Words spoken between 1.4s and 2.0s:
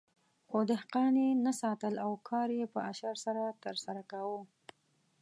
نه ساتل